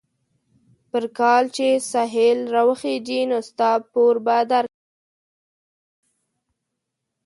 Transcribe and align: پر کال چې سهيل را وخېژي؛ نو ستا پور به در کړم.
پر 0.89 1.03
کال 1.17 1.43
چې 1.55 1.67
سهيل 1.91 2.39
را 2.53 2.61
وخېژي؛ 2.67 3.21
نو 3.29 3.37
ستا 3.49 3.71
پور 3.91 4.15
به 4.25 4.37
در 4.51 4.65
کړم. 4.71 4.79